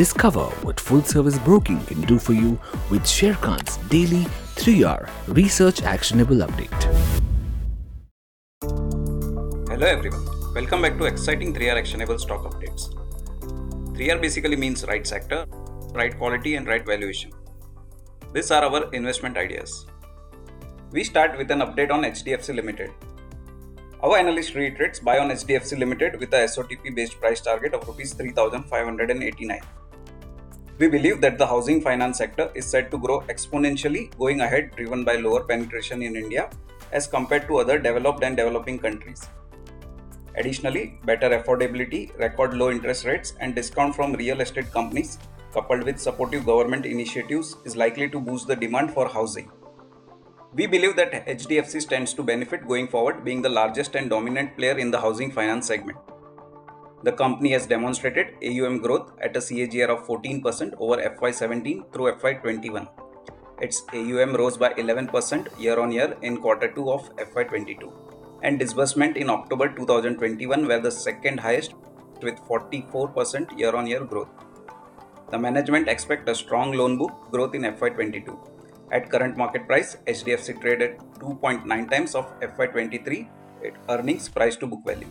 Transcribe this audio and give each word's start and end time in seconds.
Discover 0.00 0.44
what 0.64 0.80
full 0.80 1.02
service 1.02 1.38
broking 1.40 1.78
can 1.84 2.00
do 2.10 2.18
for 2.18 2.32
you 2.32 2.58
with 2.90 3.02
Sharekhan's 3.02 3.76
daily 3.88 4.22
3R 4.60 5.10
Research 5.26 5.82
Actionable 5.82 6.36
Update. 6.36 6.84
Hello 9.68 9.86
everyone, 9.86 10.24
welcome 10.54 10.80
back 10.80 10.96
to 10.96 11.04
exciting 11.04 11.52
3R 11.52 11.76
Actionable 11.76 12.18
Stock 12.18 12.44
Updates. 12.44 12.94
3R 13.98 14.22
basically 14.22 14.56
means 14.56 14.86
right 14.86 15.06
sector, 15.06 15.44
right 15.92 16.16
quality, 16.16 16.54
and 16.54 16.66
right 16.66 16.86
valuation. 16.86 17.30
These 18.32 18.50
are 18.52 18.64
our 18.64 18.90
investment 18.94 19.36
ideas. 19.36 19.84
We 20.92 21.04
start 21.04 21.36
with 21.36 21.50
an 21.50 21.58
update 21.58 21.90
on 21.90 22.04
HDFC 22.04 22.54
Limited. 22.54 22.90
Our 24.02 24.16
analyst 24.16 24.54
reiterates 24.54 24.98
buy 24.98 25.18
on 25.18 25.28
HDFC 25.28 25.78
Limited 25.78 26.18
with 26.18 26.32
a 26.32 26.46
SOTP 26.46 26.94
based 26.94 27.20
price 27.20 27.42
target 27.42 27.74
of 27.74 27.86
Rs 27.86 28.14
3589. 28.14 29.60
We 30.80 30.88
believe 30.88 31.20
that 31.20 31.36
the 31.36 31.46
housing 31.46 31.82
finance 31.82 32.16
sector 32.16 32.50
is 32.54 32.64
set 32.64 32.90
to 32.90 32.96
grow 32.96 33.20
exponentially 33.32 34.16
going 34.16 34.40
ahead, 34.40 34.70
driven 34.76 35.04
by 35.04 35.16
lower 35.16 35.42
penetration 35.44 36.02
in 36.02 36.16
India 36.16 36.48
as 36.90 37.06
compared 37.06 37.46
to 37.48 37.58
other 37.58 37.78
developed 37.78 38.24
and 38.24 38.34
developing 38.34 38.78
countries. 38.78 39.28
Additionally, 40.36 40.98
better 41.04 41.28
affordability, 41.38 42.18
record 42.18 42.54
low 42.54 42.70
interest 42.70 43.04
rates, 43.04 43.34
and 43.40 43.54
discount 43.54 43.94
from 43.94 44.14
real 44.14 44.40
estate 44.40 44.72
companies, 44.72 45.18
coupled 45.52 45.82
with 45.82 46.00
supportive 46.00 46.46
government 46.46 46.86
initiatives, 46.86 47.56
is 47.66 47.76
likely 47.76 48.08
to 48.08 48.18
boost 48.18 48.46
the 48.46 48.56
demand 48.56 48.94
for 48.94 49.06
housing. 49.06 49.50
We 50.54 50.66
believe 50.66 50.96
that 50.96 51.26
HDFC 51.26 51.82
stands 51.82 52.14
to 52.14 52.22
benefit 52.22 52.66
going 52.66 52.88
forward, 52.88 53.22
being 53.22 53.42
the 53.42 53.50
largest 53.50 53.96
and 53.96 54.08
dominant 54.08 54.56
player 54.56 54.78
in 54.78 54.90
the 54.90 55.00
housing 55.02 55.30
finance 55.30 55.66
segment. 55.66 55.98
The 57.02 57.12
company 57.12 57.52
has 57.52 57.66
demonstrated 57.66 58.34
AUM 58.42 58.78
growth 58.78 59.12
at 59.22 59.36
a 59.36 59.40
CAGR 59.40 59.88
of 59.88 60.06
14% 60.06 60.74
over 60.78 60.96
FY17 60.96 61.92
through 61.92 62.12
FY21. 62.12 62.86
Its 63.62 63.82
AUM 63.94 64.34
rose 64.34 64.56
by 64.56 64.70
11% 64.74 65.48
year 65.58 65.80
on 65.80 65.92
year 65.92 66.16
in 66.22 66.36
quarter 66.36 66.70
2 66.70 66.90
of 66.90 67.16
FY22, 67.16 67.92
and 68.42 68.58
disbursement 68.58 69.16
in 69.16 69.30
October 69.30 69.68
2021 69.68 70.66
were 70.66 70.80
the 70.80 70.90
second 70.90 71.40
highest 71.40 71.74
with 72.22 72.38
44% 72.40 73.58
year 73.58 73.74
on 73.74 73.86
year 73.86 74.04
growth. 74.04 74.28
The 75.30 75.38
management 75.38 75.88
expect 75.88 76.28
a 76.28 76.34
strong 76.34 76.72
loan 76.72 76.98
book 76.98 77.12
growth 77.30 77.54
in 77.54 77.62
FY22 77.62 78.38
at 78.92 79.08
current 79.08 79.36
market 79.36 79.66
price, 79.66 79.96
HDFC 80.06 80.60
traded 80.60 80.98
2.9 81.20 81.90
times 81.90 82.14
of 82.14 82.26
FY23 82.40 83.28
earnings 83.88 84.28
price 84.28 84.56
to 84.56 84.66
book 84.66 84.80
value. 84.84 85.06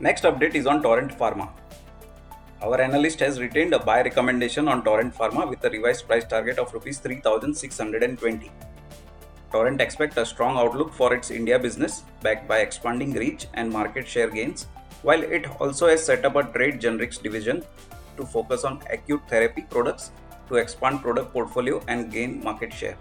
Next 0.00 0.24
update 0.24 0.56
is 0.56 0.66
on 0.66 0.82
Torrent 0.82 1.16
Pharma. 1.16 1.48
Our 2.60 2.80
analyst 2.80 3.20
has 3.20 3.40
retained 3.40 3.74
a 3.74 3.78
buy 3.78 4.02
recommendation 4.02 4.66
on 4.66 4.82
Torrent 4.82 5.14
Pharma 5.14 5.48
with 5.48 5.62
a 5.64 5.70
revised 5.70 6.08
price 6.08 6.24
target 6.24 6.58
of 6.58 6.74
Rs 6.74 6.98
3620. 6.98 8.50
Torrent 9.52 9.80
expect 9.80 10.18
a 10.18 10.26
strong 10.26 10.56
outlook 10.56 10.92
for 10.92 11.14
its 11.14 11.30
India 11.30 11.60
business 11.60 12.02
backed 12.22 12.48
by 12.48 12.58
expanding 12.58 13.12
reach 13.12 13.46
and 13.54 13.70
market 13.70 14.08
share 14.08 14.28
gains, 14.28 14.66
while 15.02 15.22
it 15.22 15.46
also 15.60 15.86
has 15.86 16.04
set 16.04 16.24
up 16.24 16.34
a 16.34 16.42
trade 16.42 16.80
generics 16.80 17.22
division 17.22 17.62
to 18.16 18.26
focus 18.26 18.64
on 18.64 18.82
acute 18.90 19.22
therapy 19.28 19.62
products 19.70 20.10
to 20.48 20.56
expand 20.56 21.02
product 21.02 21.32
portfolio 21.32 21.80
and 21.86 22.10
gain 22.10 22.42
market 22.42 22.72
share. 22.72 22.96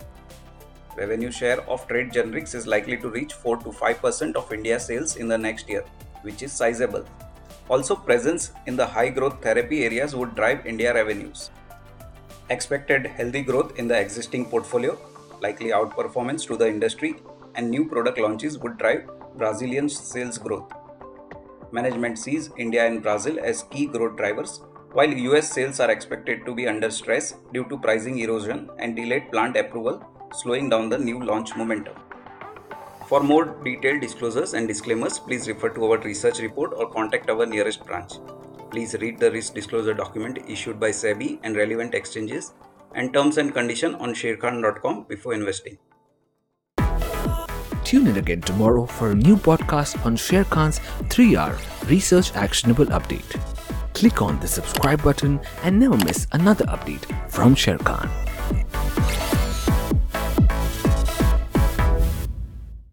Revenue 0.95 1.31
share 1.31 1.67
of 1.67 1.87
trade 1.87 2.11
generics 2.11 2.53
is 2.53 2.67
likely 2.67 2.97
to 2.97 3.09
reach 3.09 3.33
4 3.33 3.57
to 3.57 3.69
5% 3.69 4.35
of 4.35 4.53
India 4.53 4.79
sales 4.79 5.15
in 5.15 5.27
the 5.27 5.37
next 5.39 5.67
year, 5.67 5.83
which 6.23 6.43
is 6.43 6.51
sizable. 6.51 7.05
Also, 7.69 7.95
presence 7.95 8.51
in 8.67 8.75
the 8.75 8.85
high 8.85 9.09
growth 9.09 9.41
therapy 9.41 9.83
areas 9.85 10.15
would 10.15 10.35
drive 10.35 10.65
India 10.65 10.93
revenues. 10.93 11.49
Expected 12.49 13.05
healthy 13.05 13.41
growth 13.41 13.77
in 13.79 13.87
the 13.87 13.97
existing 13.97 14.45
portfolio, 14.45 14.97
likely 15.41 15.69
outperformance 15.69 16.45
to 16.47 16.57
the 16.57 16.67
industry, 16.67 17.15
and 17.55 17.69
new 17.69 17.87
product 17.87 18.17
launches 18.17 18.57
would 18.57 18.77
drive 18.77 19.09
Brazilian 19.37 19.87
sales 19.87 20.37
growth. 20.37 20.71
Management 21.71 22.19
sees 22.19 22.49
India 22.57 22.85
and 22.85 23.01
Brazil 23.01 23.39
as 23.41 23.63
key 23.63 23.85
growth 23.85 24.17
drivers 24.17 24.61
while 24.93 25.11
US 25.27 25.51
sales 25.51 25.79
are 25.79 25.89
expected 25.89 26.45
to 26.45 26.53
be 26.53 26.67
under 26.67 26.91
stress 26.91 27.35
due 27.51 27.65
to 27.69 27.79
pricing 27.79 28.19
erosion 28.19 28.69
and 28.77 28.95
delayed 28.95 29.31
plant 29.31 29.57
approval, 29.57 30.05
slowing 30.33 30.69
down 30.69 30.89
the 30.89 30.97
new 30.97 31.19
launch 31.19 31.55
momentum. 31.55 31.95
For 33.07 33.21
more 33.21 33.45
detailed 33.63 34.01
disclosures 34.01 34.53
and 34.53 34.67
disclaimers, 34.67 35.19
please 35.19 35.47
refer 35.47 35.69
to 35.69 35.85
our 35.85 35.97
research 35.99 36.39
report 36.39 36.73
or 36.75 36.89
contact 36.89 37.29
our 37.29 37.45
nearest 37.45 37.85
branch. 37.85 38.13
Please 38.71 38.95
read 38.99 39.19
the 39.19 39.31
risk 39.31 39.53
disclosure 39.53 39.93
document 39.93 40.39
issued 40.47 40.79
by 40.79 40.89
SEBI 40.89 41.39
and 41.43 41.55
relevant 41.55 41.93
exchanges 41.93 42.53
and 42.95 43.13
terms 43.13 43.37
and 43.37 43.53
condition 43.53 43.95
on 43.95 44.13
sharekhan.com 44.13 45.05
before 45.07 45.33
investing. 45.33 45.77
Tune 47.83 48.07
in 48.07 48.17
again 48.17 48.41
tomorrow 48.41 48.85
for 48.85 49.11
a 49.11 49.15
new 49.15 49.35
podcast 49.35 50.03
on 50.05 50.15
Sharekhan's 50.15 50.79
3R 51.09 51.89
Research 51.89 52.33
Actionable 52.33 52.85
Update 52.85 53.39
click 53.93 54.21
on 54.21 54.39
the 54.39 54.47
subscribe 54.47 55.01
button 55.03 55.39
and 55.63 55.79
never 55.79 55.97
miss 55.97 56.27
another 56.33 56.65
update 56.65 57.05
from 57.31 57.55
Sharekhan. 57.55 58.22